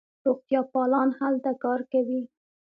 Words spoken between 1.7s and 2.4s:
کوي.